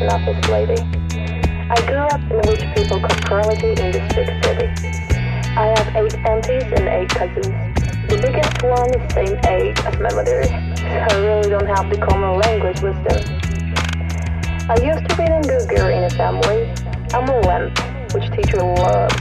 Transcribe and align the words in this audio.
an 0.00 0.10
office 0.10 0.48
lady. 0.48 0.80
I 1.70 1.76
grew 1.86 2.06
up 2.06 2.20
in 2.30 2.38
which 2.46 2.62
people 2.74 3.00
call 3.00 3.50
in 3.50 3.74
this 3.74 4.14
big 4.14 4.30
city. 4.44 4.70
I 5.58 5.74
have 5.74 5.96
eight 5.96 6.14
aunties 6.24 6.70
and 6.70 6.86
eight 6.88 7.10
cousins. 7.10 7.50
The 8.06 8.18
biggest 8.22 8.62
one 8.62 8.88
is 8.94 9.12
same 9.12 9.36
age 9.50 9.78
as 9.80 9.98
my 9.98 10.14
mother, 10.14 10.44
so 10.44 10.86
I 10.86 11.18
really 11.18 11.50
don't 11.50 11.66
have 11.66 11.90
the 11.90 11.98
common 11.98 12.38
language 12.38 12.80
with 12.80 12.96
them. 13.04 13.20
I 14.70 14.76
used 14.80 15.08
to 15.08 15.16
be 15.16 15.24
a 15.24 15.42
good 15.42 15.68
girl 15.68 15.88
in 15.88 16.04
a 16.04 16.10
family. 16.10 16.70
I'm 17.12 17.28
a 17.28 17.40
lamp, 17.40 17.76
which 18.14 18.30
teacher 18.30 18.62
loves, 18.62 19.14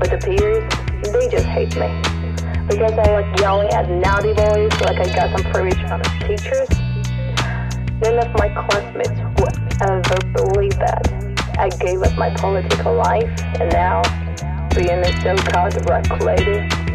but 0.00 0.10
the 0.10 0.18
peers, 0.18 0.66
they 1.12 1.28
just 1.28 1.46
hate 1.46 1.76
me 1.76 2.16
because 2.68 2.92
I 2.92 3.12
like 3.12 3.40
yelling 3.40 3.68
at 3.68 3.88
naughty 3.88 4.32
boys 4.32 4.72
like 4.80 4.98
I 4.98 5.14
got 5.14 5.38
some 5.38 5.52
privilege 5.52 5.78
from 5.86 6.02
teachers. 6.26 6.68
None 8.02 8.18
of 8.18 8.34
my 8.34 8.48
classmates 8.50 9.20
would 9.40 9.65
ever 9.82 10.16
believe 10.32 10.78
that. 10.78 11.12
I 11.58 11.68
gave 11.68 12.02
up 12.02 12.14
my 12.16 12.30
political 12.34 12.94
life 12.94 13.28
and 13.60 13.72
now 13.72 14.02
being 14.74 14.90
a 14.90 15.12
so-called 15.22 15.88
rock 15.88 16.20
lady. 16.20 16.85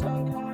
Kind 0.00 0.47